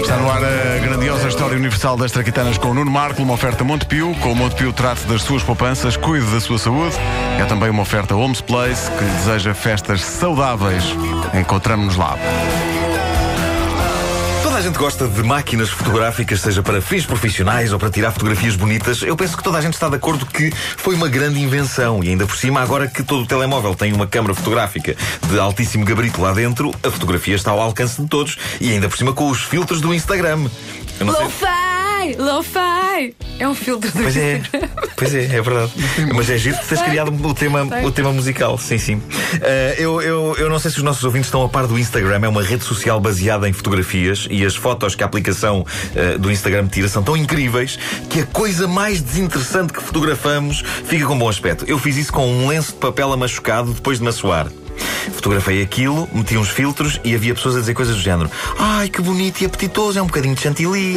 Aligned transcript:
Está 0.00 0.16
no 0.18 0.30
ar 0.30 0.42
a 0.44 0.78
grandiosa 0.78 1.28
história 1.28 1.56
universal 1.56 1.96
das 1.96 2.12
traquitanas 2.12 2.58
com 2.58 2.68
o 2.68 2.74
Nuno 2.74 2.90
Marco, 2.90 3.22
uma 3.22 3.34
oferta 3.34 3.64
Montepio. 3.64 4.14
Com 4.20 4.32
o 4.32 4.36
Montepio 4.36 4.72
trate 4.72 5.04
das 5.06 5.22
suas 5.22 5.42
poupanças, 5.42 5.96
cuide 5.96 6.26
da 6.26 6.40
sua 6.40 6.58
saúde. 6.58 6.96
É 7.40 7.44
também 7.44 7.70
uma 7.70 7.82
oferta 7.82 8.14
Homes 8.14 8.40
Place 8.40 8.90
que 8.90 9.04
deseja 9.04 9.54
festas 9.54 10.02
saudáveis. 10.02 10.84
Encontramos-nos 11.34 11.96
lá. 11.96 12.16
Toda 14.56 14.64
a 14.68 14.70
gente 14.70 14.78
gosta 14.78 15.06
de 15.06 15.22
máquinas 15.22 15.68
fotográficas, 15.68 16.40
seja 16.40 16.62
para 16.62 16.80
fins 16.80 17.04
profissionais 17.04 17.74
ou 17.74 17.78
para 17.78 17.90
tirar 17.90 18.10
fotografias 18.10 18.56
bonitas. 18.56 19.02
Eu 19.02 19.14
penso 19.14 19.36
que 19.36 19.44
toda 19.44 19.58
a 19.58 19.60
gente 19.60 19.74
está 19.74 19.86
de 19.86 19.96
acordo 19.96 20.24
que 20.24 20.50
foi 20.78 20.94
uma 20.94 21.08
grande 21.10 21.38
invenção 21.38 22.02
e 22.02 22.08
ainda 22.08 22.26
por 22.26 22.34
cima, 22.38 22.62
agora 22.62 22.88
que 22.88 23.02
todo 23.02 23.24
o 23.24 23.26
telemóvel 23.26 23.74
tem 23.74 23.92
uma 23.92 24.06
câmara 24.06 24.32
fotográfica 24.34 24.96
de 25.28 25.38
altíssimo 25.38 25.84
gabarito 25.84 26.22
lá 26.22 26.32
dentro, 26.32 26.74
a 26.82 26.90
fotografia 26.90 27.34
está 27.36 27.50
ao 27.50 27.60
alcance 27.60 28.00
de 28.00 28.08
todos 28.08 28.38
e 28.58 28.72
ainda 28.72 28.88
por 28.88 28.96
cima 28.96 29.12
com 29.12 29.28
os 29.28 29.42
filtros 29.42 29.82
do 29.82 29.92
Instagram. 29.92 30.46
Eu 30.98 31.04
não 31.04 31.14
sei- 31.14 31.26
Lo-fi! 32.14 32.16
Lo-fi! 32.18 33.14
É 33.38 33.46
um 33.46 33.54
filtro 33.54 33.90
do 33.90 34.02
Pois 34.02 34.16
é, 34.16 34.42
pois 34.96 35.14
é, 35.14 35.24
é 35.24 35.42
verdade. 35.42 35.72
Mas 36.14 36.30
é 36.30 36.38
giro 36.38 36.56
que 36.58 36.66
tens 36.66 36.80
criado 36.82 37.12
o 37.12 37.34
tema, 37.34 37.66
o 37.84 37.90
tema 37.90 38.12
musical, 38.12 38.56
sim, 38.56 38.78
sim. 38.78 39.02
Eh, 39.42 39.76
eu, 39.78 40.00
eu, 40.00 40.36
eu 40.38 40.48
não 40.48 40.58
sei 40.58 40.70
se 40.70 40.78
os 40.78 40.82
nossos 40.82 41.04
ouvintes 41.04 41.26
estão 41.26 41.42
a 41.42 41.48
par 41.48 41.66
do 41.66 41.78
Instagram, 41.78 42.20
é 42.24 42.28
uma 42.28 42.42
rede 42.42 42.64
social 42.64 42.98
baseada 42.98 43.48
em 43.48 43.52
fotografias 43.52 44.26
e 44.30 44.44
as 44.44 44.56
fotos 44.56 44.94
que 44.94 45.02
a 45.02 45.06
aplicação 45.06 45.66
eh, 45.94 46.16
do 46.16 46.30
Instagram 46.30 46.66
tira 46.68 46.88
são 46.88 47.02
tão 47.02 47.16
incríveis 47.16 47.78
que 48.08 48.20
a 48.20 48.26
coisa 48.26 48.66
mais 48.66 49.02
desinteressante 49.02 49.72
que 49.72 49.82
fotografamos 49.82 50.62
fica 50.84 51.06
com 51.06 51.18
bom 51.18 51.28
aspecto. 51.28 51.64
Eu 51.66 51.78
fiz 51.78 51.96
isso 51.96 52.12
com 52.12 52.26
um 52.26 52.48
lenço 52.48 52.72
de 52.72 52.78
papel 52.78 53.12
amachucado 53.12 53.72
depois 53.72 53.98
de 53.98 54.04
me 54.04 54.08
assoar. 54.08 54.48
Fotografei 55.12 55.62
aquilo, 55.62 56.08
meti 56.12 56.36
uns 56.36 56.48
filtros 56.48 57.00
e 57.04 57.14
havia 57.14 57.34
pessoas 57.34 57.56
a 57.56 57.60
dizer 57.60 57.74
coisas 57.74 57.96
do 57.96 58.02
género: 58.02 58.30
Ai, 58.58 58.88
que 58.88 59.00
bonito 59.00 59.40
e 59.40 59.46
apetitoso, 59.46 59.98
é 59.98 60.02
um 60.02 60.06
bocadinho 60.06 60.34
de 60.34 60.40
chantilly. 60.42 60.96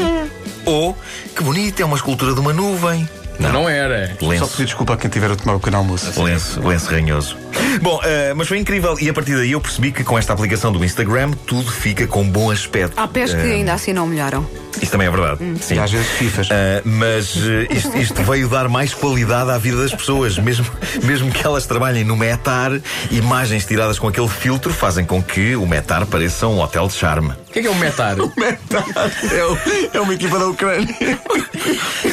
Ou, 0.66 0.96
que 1.36 1.44
bonito, 1.44 1.82
é 1.82 1.86
uma 1.86 1.96
escultura 1.96 2.34
de 2.34 2.40
uma 2.40 2.54
nuvem. 2.54 3.08
Não, 3.40 3.54
não 3.54 3.70
era. 3.70 4.16
Só 4.20 4.28
Lenço. 4.28 4.48
pedir 4.50 4.66
desculpa 4.66 4.94
a 4.94 4.98
quem 4.98 5.10
tiver 5.10 5.32
a 5.32 5.36
tomar 5.36 5.56
o 5.56 5.60
pequeno 5.60 5.78
almoço. 5.78 6.22
Lenço, 6.22 6.60
lenço 6.60 6.92
ranhoso. 6.92 7.38
Bom, 7.84 8.00
eh, 8.04 8.34
mas 8.36 8.48
foi 8.48 8.58
incrível 8.60 8.96
e 9.00 9.10
a 9.10 9.14
partir 9.14 9.36
daí 9.36 9.52
eu 9.52 9.62
percebi 9.62 9.92
que 9.92 10.04
com 10.04 10.18
esta 10.18 10.34
aplicação 10.34 10.72
do 10.72 10.84
Instagram 10.84 11.32
tudo 11.46 11.72
fica 11.72 12.06
com 12.08 12.24
bom 12.24 12.52
aspecto. 12.52 12.94
Há 13.00 13.08
pés 13.08 13.34
que 13.34 13.40
Eh, 13.42 13.54
ainda 13.56 13.74
assim 13.74 13.94
não 13.94 14.06
melhoram. 14.08 14.46
Isso 14.82 14.92
também 14.92 15.08
é 15.08 15.12
verdade. 15.12 15.40
Sim. 15.62 15.76
E 15.76 15.80
às 15.80 15.92
vezes 15.92 16.08
fifas. 16.12 16.48
Ah, 16.52 16.82
mas 16.86 17.36
eh, 17.38 17.68
isto, 17.72 17.98
isto 17.98 18.24
veio 18.24 18.48
dar 18.48 18.70
mais 18.70 18.94
qualidade 18.94 19.50
à 19.52 19.58
vida 19.58 19.78
das 19.82 19.94
pessoas, 19.94 20.38
mesmo, 20.38 20.66
mesmo 21.04 21.30
que 21.32 21.46
elas 21.46 21.66
trabalhem 21.66 22.04
no 22.06 22.16
Metar, 22.16 22.72
imagens 23.12 23.66
tiradas 23.66 24.00
com 24.00 24.08
aquele 24.08 24.28
filtro 24.30 24.72
fazem 24.72 25.04
com 25.06 25.22
que 25.22 25.56
o 25.56 25.66
Metar 25.68 26.06
pareça 26.06 26.48
um 26.48 26.60
hotel 26.62 26.88
de 26.88 26.94
charme. 26.94 27.30
O 27.50 27.52
que 27.52 27.60
é 27.60 27.62
que 27.64 27.68
é 27.68 27.72
um 27.72 27.76
metar? 27.80 28.16
É, 28.20 29.44
o- 29.46 29.58
é 29.98 30.00
uma 30.00 30.14
equipa 30.14 30.38
da 30.40 30.48
Ucrânia. 30.48 30.96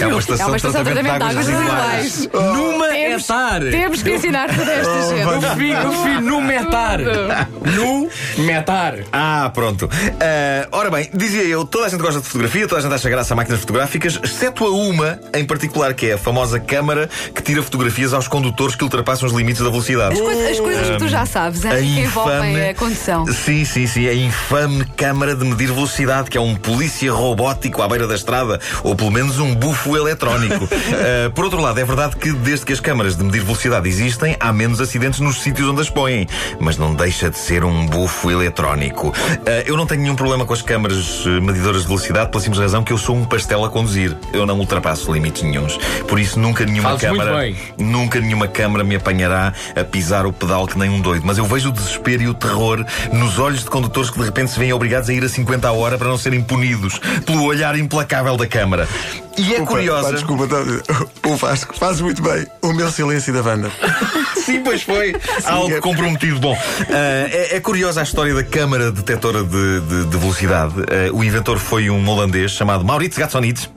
É 0.00 0.06
uma 0.06 0.18
estação, 0.18 0.46
É 0.46 0.48
uma 0.50 0.56
estação 0.56 0.82
de 0.82 0.90
tratamento 0.92 1.18
de 1.18 1.22
águas 1.24 1.46
residuais. 1.46 2.02
residuais. 2.04 2.56
Numa 2.56 2.88
Temos, 2.88 3.24
etar. 3.24 3.60
temos 3.60 4.02
que 4.02 4.10
ensinar 4.14 4.48
toda 4.56 4.72
esta 4.72 5.02
gente. 5.08 5.55
No 6.22 6.40
metar. 6.40 7.00
No 7.00 8.08
metar. 8.38 8.98
Ah, 9.12 9.50
pronto. 9.52 9.88
Ah, 10.20 10.68
ora 10.72 10.90
bem, 10.90 11.10
dizia 11.14 11.42
eu, 11.42 11.64
toda 11.64 11.86
a 11.86 11.88
gente 11.88 12.00
gosta 12.00 12.20
de 12.20 12.26
fotografia, 12.26 12.68
toda 12.68 12.80
a 12.80 12.82
gente 12.82 12.94
acha 12.94 13.08
graça 13.08 13.34
a 13.34 13.36
máquinas 13.36 13.60
fotográficas, 13.60 14.18
exceto 14.22 14.64
a 14.64 14.70
uma 14.70 15.18
em 15.34 15.44
particular, 15.44 15.94
que 15.94 16.06
é 16.06 16.12
a 16.14 16.18
famosa 16.18 16.58
câmara 16.58 17.08
que 17.34 17.42
tira 17.42 17.62
fotografias 17.62 18.12
aos 18.12 18.28
condutores 18.28 18.74
que 18.74 18.84
ultrapassam 18.84 19.26
os 19.28 19.34
limites 19.34 19.62
da 19.62 19.70
velocidade. 19.70 20.14
As, 20.14 20.20
coisas, 20.20 20.50
as 20.50 20.60
coisas 20.60 20.90
que 20.90 20.98
tu 20.98 21.08
já 21.08 21.26
sabes, 21.26 21.64
hein, 21.64 21.72
que 21.72 22.00
envolvem 22.00 22.68
a 22.68 22.74
condução. 22.74 23.26
Sim, 23.26 23.64
sim, 23.64 23.86
sim. 23.86 24.08
A 24.08 24.14
infame 24.14 24.84
câmara 24.96 25.34
de 25.34 25.44
medir 25.44 25.72
velocidade, 25.72 26.30
que 26.30 26.38
é 26.38 26.40
um 26.40 26.54
polícia 26.54 27.12
robótico 27.12 27.82
à 27.82 27.88
beira 27.88 28.06
da 28.06 28.14
estrada, 28.14 28.60
ou 28.82 28.94
pelo 28.94 29.10
menos 29.10 29.38
um 29.38 29.54
bufo 29.54 29.96
eletrónico. 29.96 30.64
Uh, 30.64 31.30
por 31.34 31.44
outro 31.44 31.60
lado, 31.60 31.78
é 31.78 31.84
verdade 31.84 32.16
que 32.16 32.32
desde 32.32 32.66
que 32.66 32.72
as 32.72 32.80
câmaras 32.80 33.16
de 33.16 33.24
medir 33.24 33.42
velocidade 33.42 33.88
existem, 33.88 34.36
há 34.38 34.52
menos 34.52 34.80
acidentes 34.80 35.20
nos 35.20 35.40
sítios 35.46 35.68
onde 35.68 35.80
as 35.80 35.88
põem. 35.88 36.26
Mas 36.58 36.76
não 36.76 36.92
deixa 36.92 37.30
de 37.30 37.38
ser 37.38 37.64
um 37.64 37.86
bufo 37.86 38.30
eletrónico. 38.30 39.08
Uh, 39.08 39.14
eu 39.64 39.76
não 39.76 39.86
tenho 39.86 40.02
nenhum 40.02 40.16
problema 40.16 40.44
com 40.44 40.52
as 40.52 40.60
câmaras 40.60 41.24
uh, 41.24 41.40
medidoras 41.40 41.82
de 41.82 41.86
velocidade, 41.86 42.30
pela 42.30 42.42
simples 42.42 42.60
razão 42.60 42.82
que 42.82 42.92
eu 42.92 42.98
sou 42.98 43.14
um 43.14 43.24
pastel 43.24 43.64
a 43.64 43.70
conduzir. 43.70 44.16
Eu 44.32 44.44
não 44.44 44.58
ultrapasso 44.58 45.12
limites 45.12 45.42
nenhuns. 45.42 45.78
Por 46.08 46.18
isso, 46.18 46.38
nunca 46.40 46.64
nenhuma 46.64 46.90
muito 46.90 47.00
câmara. 47.00 47.54
Nunca 47.78 48.20
nenhuma 48.20 48.48
câmara 48.48 48.82
me 48.82 48.96
apanhará 48.96 49.52
a 49.76 49.84
pisar 49.84 50.26
o 50.26 50.32
pedal 50.32 50.66
que 50.66 50.76
nem 50.76 50.90
um 50.90 51.00
doido. 51.00 51.24
Mas 51.24 51.38
eu 51.38 51.44
vejo 51.44 51.68
o 51.68 51.72
desespero 51.72 52.22
e 52.22 52.28
o 52.28 52.34
terror 52.34 52.84
nos 53.12 53.38
olhos 53.38 53.60
de 53.60 53.70
condutores 53.70 54.10
que 54.10 54.18
de 54.18 54.24
repente 54.24 54.50
se 54.50 54.58
veem 54.58 54.72
obrigados 54.72 55.08
a 55.08 55.14
ir 55.14 55.22
a 55.22 55.28
50 55.28 55.68
a 55.68 55.72
hora 55.72 55.96
para 55.96 56.08
não 56.08 56.18
serem 56.18 56.42
punidos 56.42 56.98
pelo 57.24 57.44
olhar 57.44 57.78
implacável 57.78 58.36
da 58.36 58.46
câmara. 58.46 58.88
E 59.38 59.54
é 59.54 59.60
Opa, 59.60 59.66
curiosa. 59.72 60.08
pá, 60.08 60.14
desculpa, 60.14 60.46
tá- 60.46 61.28
o 61.28 61.36
Vasco 61.36 61.76
faz 61.76 62.00
muito 62.00 62.22
bem. 62.22 62.46
O 62.62 62.72
meu 62.72 62.90
silêncio 62.90 63.32
da 63.32 63.42
banda. 63.42 63.70
Sim, 64.44 64.62
pois 64.62 64.82
foi. 64.82 65.14
Algo 65.44 65.74
é- 65.74 65.80
comprometido. 65.80 66.38
Bom, 66.40 66.56
ah, 66.56 67.28
é, 67.30 67.56
é 67.56 67.60
curiosa 67.60 68.00
a 68.00 68.02
história 68.04 68.32
da 68.34 68.42
câmara 68.44 68.90
detetora 68.90 69.42
de, 69.44 69.80
de- 69.80 70.04
de 70.06 70.16
velocidade. 70.16 70.74
Ah, 70.80 71.12
o 71.12 71.22
inventor 71.22 71.58
foi 71.58 71.90
um 71.90 72.08
holandês 72.08 72.52
chamado 72.52 72.84
Maurits 72.84 73.18
Gatsonides. 73.18 73.68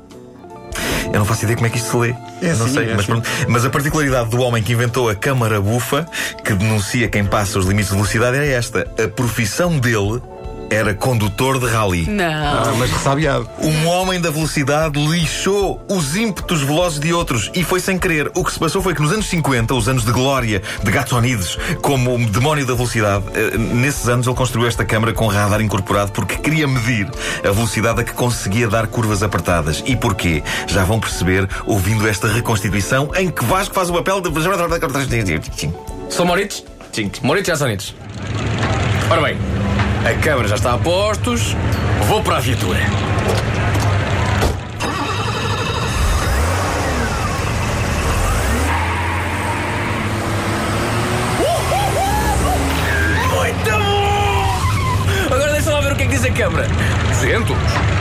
Eu 1.11 1.17
não 1.19 1.25
faço 1.25 1.43
ideia 1.43 1.55
como 1.55 1.65
é 1.65 1.69
que 1.71 1.77
isto 1.77 1.89
se 1.89 1.97
lê. 1.97 2.09
É 2.09 2.51
Eu 2.51 2.57
não 2.57 2.65
assim, 2.65 2.73
sei, 2.75 2.89
é 2.91 2.95
mas, 2.95 3.09
assim. 3.09 3.21
Mas 3.47 3.65
a 3.65 3.69
particularidade 3.69 4.29
do 4.29 4.39
homem 4.41 4.61
que 4.61 4.71
inventou 4.73 5.09
a 5.09 5.15
câmara 5.15 5.59
bufa, 5.59 6.07
que 6.45 6.53
denuncia 6.53 7.07
quem 7.09 7.25
passa 7.25 7.57
os 7.57 7.65
limites 7.65 7.89
de 7.89 7.95
velocidade, 7.95 8.37
é 8.37 8.51
esta. 8.51 8.87
A 9.03 9.07
profissão 9.07 9.77
dele 9.79 10.21
era 10.69 10.93
condutor 10.93 11.59
de 11.59 11.65
rally. 11.65 12.05
Não. 12.07 12.25
Ah, 12.25 12.73
mas 12.77 12.91
ressabiado. 12.91 13.49
Um 13.59 13.87
homem 13.87 14.19
da 14.21 14.29
velocidade 14.29 14.99
lixou 14.99 15.83
os 15.89 16.15
ímpetos 16.15 16.61
velozes 16.61 16.99
de 16.99 17.13
outros 17.13 17.51
e 17.53 17.63
foi 17.63 17.79
sem 17.79 17.97
querer. 17.97 18.31
O 18.35 18.43
que 18.43 18.51
se 18.51 18.59
passou 18.59 18.81
foi 18.81 18.93
que 18.93 19.01
nos 19.01 19.11
anos 19.11 19.27
50, 19.27 19.73
os 19.73 19.87
anos 19.87 20.05
de 20.05 20.11
glória 20.11 20.61
de 20.83 20.91
Gatsonides 20.91 21.57
como 21.81 22.15
o 22.15 22.25
demónio 22.25 22.65
da 22.65 22.73
velocidade, 22.73 23.25
eh, 23.33 23.57
nesses 23.57 24.07
anos 24.07 24.27
ele 24.27 24.35
construiu 24.35 24.67
esta 24.67 24.85
câmara 24.85 25.13
com 25.13 25.27
radar 25.27 25.61
incorporado 25.61 26.11
porque 26.11 26.35
queria 26.37 26.67
medir 26.67 27.09
a 27.43 27.51
velocidade 27.51 28.01
a 28.01 28.03
que 28.03 28.13
conseguia 28.13 28.67
dar 28.67 28.87
curvas 28.87 29.23
apertadas. 29.23 29.83
E 29.85 29.95
porquê? 29.95 30.43
Já 30.67 30.83
vão 30.83 30.99
perceber 30.99 31.47
ouvindo 31.65 32.07
esta 32.07 32.27
reconstituição 32.27 33.11
em 33.15 33.29
que 33.29 33.43
Vasco 33.43 33.73
faz 33.73 33.89
o 33.89 33.93
papel 33.93 34.21
de. 34.21 34.29
Sou 36.09 36.25
Moritz? 36.25 36.63
Sim. 36.91 37.11
Moritz 37.21 37.47
já 37.47 37.55
Sonites. 37.55 37.95
Ora 39.09 39.21
bem, 39.21 39.37
a 40.05 40.13
câmara 40.21 40.47
já 40.47 40.55
está 40.55 40.73
a 40.73 40.77
postos. 40.77 41.55
Vou 42.07 42.21
para 42.23 42.37
a 42.37 42.39
viatura. 42.39 42.79
Muito 53.35 53.71
bom! 53.71 55.35
Agora 55.35 55.51
deixa 55.53 55.71
lá 55.71 55.81
ver 55.81 55.91
o 55.93 55.95
que 55.95 56.03
é 56.03 56.05
que 56.05 56.11
diz 56.11 56.25
a 56.25 56.31
câmara. 56.31 56.67
200? 57.09 57.55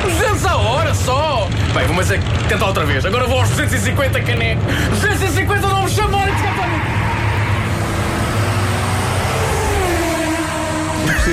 200 0.04 0.46
a 0.46 0.56
hora 0.56 0.94
só! 0.94 1.48
Bem, 1.74 1.86
vamos 1.86 2.10
é 2.10 2.18
tentar 2.48 2.66
outra 2.66 2.84
vez. 2.84 3.04
Agora 3.04 3.26
vou 3.26 3.40
aos 3.40 3.50
250, 3.50 4.20
caneco. 4.22 4.62
250 4.90 5.66
não 5.66 5.84
me 5.84 5.90
chamou, 5.90 6.20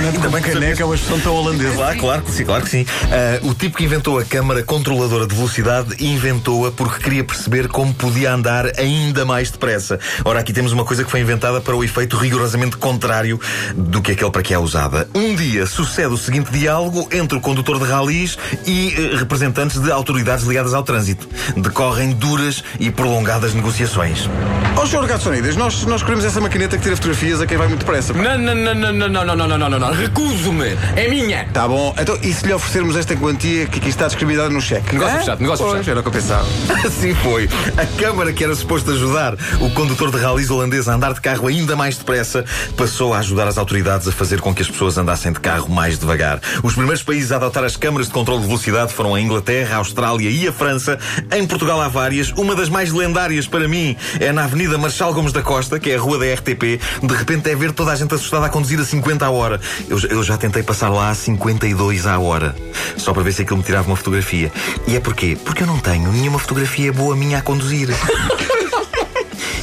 Bem 0.05 0.41
que 0.41 0.51
caneca 0.51 0.83
é 0.83 0.85
uma 0.85 0.93
expressão 0.93 1.19
tão 1.19 1.33
holandesa. 1.33 1.73
Claro, 1.73 1.99
claro 1.99 2.21
que 2.21 2.31
sim, 2.31 2.45
claro 2.45 2.63
que 2.63 2.69
sim. 2.69 2.85
Ah, 3.05 3.39
o 3.41 3.55
tipo 3.55 3.77
que 3.77 3.83
inventou 3.83 4.19
a 4.19 4.23
câmara 4.23 4.61
controladora 4.61 5.25
de 5.25 5.33
velocidade 5.33 5.95
inventou-a 5.99 6.71
porque 6.71 7.03
queria 7.03 7.23
perceber 7.23 7.67
como 7.67 7.91
podia 7.91 8.31
andar 8.31 8.79
ainda 8.79 9.25
mais 9.25 9.49
depressa. 9.49 9.99
Ora, 10.23 10.39
aqui 10.39 10.53
temos 10.53 10.71
uma 10.71 10.85
coisa 10.85 11.03
que 11.03 11.09
foi 11.09 11.21
inventada 11.21 11.59
para 11.59 11.75
o 11.75 11.83
efeito 11.83 12.17
rigorosamente 12.17 12.77
contrário 12.77 13.39
do 13.75 13.99
que 13.99 14.11
aquele 14.11 14.29
para 14.29 14.43
que 14.43 14.53
é 14.53 14.59
usada. 14.59 15.09
Um 15.15 15.33
dia 15.33 15.65
sucede 15.65 16.13
o 16.13 16.17
seguinte 16.17 16.51
diálogo 16.51 17.07
entre 17.11 17.37
o 17.37 17.41
condutor 17.41 17.79
de 17.79 17.85
ralis 17.85 18.37
e 18.65 18.93
eh, 18.93 19.15
representantes 19.15 19.79
de 19.79 19.91
autoridades 19.91 20.45
ligadas 20.45 20.75
ao 20.75 20.83
trânsito. 20.83 21.27
Decorrem 21.57 22.11
duras 22.11 22.63
e 22.79 22.91
prolongadas 22.91 23.55
negociações. 23.55 24.29
Ó, 24.75 24.83
oh, 24.83 24.85
Sr. 24.85 25.07
Gatsonidas, 25.07 25.55
nós, 25.55 25.83
nós 25.85 26.03
queremos 26.03 26.25
essa 26.25 26.39
maquineta 26.39 26.77
que 26.77 26.83
tira 26.83 26.95
fotografias 26.95 27.41
a 27.41 27.47
quem 27.47 27.57
vai 27.57 27.67
muito 27.67 27.79
depressa. 27.79 28.13
pá. 28.13 28.21
Não, 28.21 28.37
não, 28.37 28.55
não, 28.55 28.75
não, 28.75 28.93
não, 28.93 29.09
não, 29.09 29.25
não, 29.25 29.35
não, 29.35 29.47
não, 29.47 29.57
não, 29.57 29.69
não, 29.69 29.79
não. 29.79 29.94
Recuso-me. 29.99 30.77
É 30.95 31.07
minha. 31.07 31.45
Tá 31.53 31.67
bom, 31.67 31.95
então 31.97 32.17
e 32.21 32.33
se 32.33 32.45
lhe 32.45 32.53
oferecermos 32.53 32.95
esta 32.95 33.15
quantia 33.15 33.65
que 33.65 33.79
aqui 33.79 33.89
está 33.89 34.07
discriminada 34.07 34.49
no 34.49 34.61
cheque? 34.61 34.93
Negócio 34.93 35.15
Hã? 35.15 35.19
fechado, 35.19 35.41
negócio 35.41 35.65
Pois, 35.65 35.77
fechado. 35.77 35.91
Era 35.91 35.99
o 35.99 36.03
que 36.03 36.09
eu 36.09 36.13
pensava. 36.13 36.47
Assim 36.85 37.13
foi. 37.15 37.49
A 37.77 37.85
câmara 37.85 38.33
que 38.33 38.43
era 38.43 38.53
suposto 38.55 38.91
ajudar 38.91 39.35
o 39.61 39.69
condutor 39.71 40.11
de 40.11 40.17
ralis 40.17 40.49
holandês 40.49 40.87
a 40.89 40.93
andar 40.95 41.13
de 41.13 41.21
carro 41.21 41.47
ainda 41.47 41.75
mais 41.75 41.97
depressa 41.97 42.43
passou 42.75 43.13
a 43.13 43.19
ajudar 43.19 43.47
as 43.47 43.57
autoridades 43.57 44.07
a 44.07 44.11
fazer 44.11 44.41
com 44.41 44.53
que 44.53 44.61
as 44.61 44.69
pessoas 44.69 44.97
andassem 44.97 45.31
de 45.31 45.39
carro 45.39 45.69
mais 45.69 45.97
devagar. 45.97 46.39
Os 46.63 46.73
primeiros 46.73 47.03
países 47.03 47.31
a 47.31 47.37
adotar 47.37 47.63
as 47.63 47.77
câmaras 47.77 48.07
de 48.07 48.13
controle 48.13 48.41
de 48.41 48.47
velocidade 48.47 48.93
foram 48.93 49.15
a 49.15 49.21
Inglaterra, 49.21 49.75
a 49.75 49.77
Austrália 49.77 50.29
e 50.29 50.47
a 50.47 50.51
França. 50.51 50.99
Em 51.31 51.45
Portugal 51.45 51.79
há 51.81 51.87
várias. 51.87 52.31
Uma 52.31 52.55
das 52.55 52.69
mais 52.69 52.91
lendárias 52.91 53.47
para 53.47 53.67
mim 53.67 53.95
é 54.19 54.31
na 54.31 54.43
Avenida 54.43 54.77
Marchal 54.77 55.13
Gomes 55.13 55.31
da 55.31 55.41
Costa, 55.41 55.79
que 55.79 55.91
é 55.91 55.95
a 55.95 55.99
rua 55.99 56.17
da 56.19 56.25
RTP. 56.33 56.79
De 57.01 57.13
repente 57.15 57.49
é 57.49 57.55
ver 57.55 57.71
toda 57.71 57.91
a 57.91 57.95
gente 57.95 58.13
assustada 58.13 58.45
a 58.45 58.49
conduzir 58.49 58.79
a 58.79 58.83
50 58.83 59.25
a 59.25 59.29
hora. 59.29 59.59
Eu, 59.87 59.99
eu 60.09 60.23
já 60.23 60.37
tentei 60.37 60.63
passar 60.63 60.89
lá 60.89 61.09
a 61.09 61.15
52 61.15 62.07
à 62.07 62.19
hora, 62.19 62.55
só 62.97 63.13
para 63.13 63.23
ver 63.23 63.33
se 63.33 63.43
aquilo 63.43 63.57
me 63.57 63.63
tirava 63.63 63.87
uma 63.87 63.95
fotografia. 63.95 64.51
E 64.87 64.95
é 64.95 64.99
porquê? 64.99 65.37
Porque 65.43 65.63
eu 65.63 65.67
não 65.67 65.79
tenho 65.79 66.11
nenhuma 66.11 66.39
fotografia 66.39 66.91
boa 66.91 67.15
minha 67.15 67.39
a 67.39 67.41
conduzir. 67.41 67.89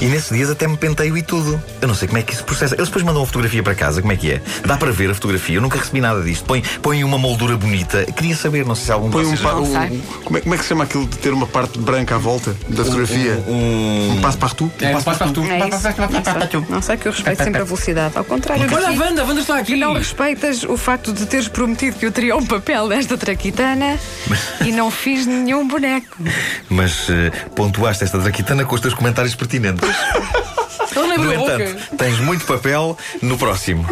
E 0.02 0.06
nesses 0.06 0.36
dias 0.36 0.50
até 0.50 0.66
me 0.66 0.76
penteio 0.76 1.16
e 1.16 1.22
tudo. 1.22 1.62
Eu 1.80 1.86
não 1.86 1.94
sei 1.94 2.08
como 2.08 2.18
é 2.18 2.22
que 2.22 2.34
isso 2.34 2.42
processa. 2.42 2.74
Eles 2.74 2.88
depois 2.88 3.04
mandam 3.04 3.22
a 3.22 3.26
fotografia 3.26 3.62
para 3.62 3.72
casa, 3.72 4.00
como 4.00 4.12
é 4.12 4.16
que 4.16 4.32
é? 4.32 4.42
Dá 4.66 4.76
para 4.76 4.90
ver 4.90 5.08
a 5.08 5.14
fotografia? 5.14 5.58
Eu 5.58 5.62
nunca 5.62 5.78
recebi 5.78 6.00
nada 6.00 6.20
disto. 6.22 6.44
Põe, 6.44 6.60
põe 6.82 7.04
uma 7.04 7.18
moldura 7.18 7.56
bonita. 7.56 8.04
Queria 8.06 8.34
saber, 8.34 8.66
não 8.66 8.74
sei 8.74 8.86
se 8.86 8.92
algum 8.92 9.10
Põe 9.12 9.24
um, 9.24 9.32
um, 9.32 10.00
como, 10.24 10.38
é, 10.38 10.40
como 10.40 10.54
é 10.56 10.58
que 10.58 10.64
se 10.64 10.70
chama 10.70 10.82
aquilo 10.82 11.06
de 11.06 11.18
ter 11.18 11.32
uma 11.32 11.46
parte 11.46 11.78
branca 11.78 12.16
à 12.16 12.18
volta 12.18 12.52
da 12.68 12.84
fotografia? 12.84 13.44
Um, 13.46 13.52
um, 13.52 14.10
um 14.14 14.20
passo 14.20 14.38
partout? 14.38 14.72
É, 14.84 14.88
um 14.88 15.00
passo 15.00 15.18
partout. 15.20 15.48
É 15.48 15.68
isso. 15.68 16.66
Não 16.68 16.82
sei 16.82 16.96
que 16.96 17.06
eu 17.06 17.12
respeito 17.12 17.44
sempre 17.44 17.60
a 17.60 17.64
velocidade. 17.64 18.18
Ao 18.18 18.24
contrário, 18.24 18.66
Olha 18.74 18.88
a 18.88 18.90
Wanda, 18.90 19.22
a 19.22 19.24
Wanda 19.24 19.40
está 19.40 19.58
aqui. 19.58 19.74
Que 19.74 19.78
não 19.78 19.92
respeitas 19.92 20.64
o 20.64 20.76
facto 20.76 21.12
de 21.12 21.26
teres 21.26 21.46
prometido 21.46 21.96
que 21.96 22.06
eu 22.06 22.10
teria 22.10 22.36
um 22.36 22.44
papel 22.44 22.88
desta 22.88 23.16
traquitana 23.16 23.96
e 24.64 24.72
não 24.72 24.90
fiz 24.90 25.26
nenhum 25.26 25.68
boneco. 25.68 26.16
Mas 26.68 27.08
uh, 27.08 27.12
pontuaste 27.54 28.02
esta 28.02 28.18
traquitana 28.18 28.64
com 28.64 28.74
os 28.74 28.80
teus 28.80 28.94
comentários 28.94 29.36
pertinentes. 29.36 29.91
No 31.18 31.32
entanto, 31.32 31.96
tens 31.96 32.18
muito 32.20 32.44
papel 32.44 32.96
no 33.22 33.38
próximo. 33.38 33.86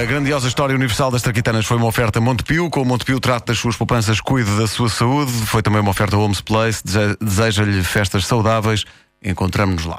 A 0.00 0.04
grandiosa 0.06 0.48
história 0.48 0.74
universal 0.74 1.10
das 1.10 1.20
traquitanas 1.20 1.66
foi 1.66 1.76
uma 1.76 1.84
oferta 1.84 2.22
Montepio. 2.22 2.70
Com 2.70 2.80
o 2.80 2.84
Montepio 2.86 3.20
trata 3.20 3.52
das 3.52 3.58
suas 3.58 3.76
poupanças, 3.76 4.18
cuide 4.18 4.50
da 4.56 4.66
sua 4.66 4.88
saúde. 4.88 5.30
Foi 5.30 5.60
também 5.60 5.78
uma 5.78 5.90
oferta 5.90 6.16
Homes 6.16 6.40
Place. 6.40 6.82
Deseja-lhe 7.20 7.84
festas 7.84 8.24
saudáveis. 8.26 8.86
Encontramos-nos 9.22 9.84
lá. 9.84 9.98